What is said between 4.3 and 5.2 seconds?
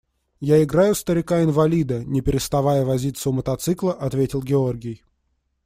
Георгий.